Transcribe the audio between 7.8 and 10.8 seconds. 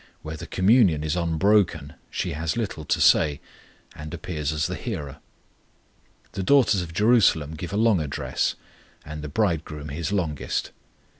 address, and the Bridegroom His longest.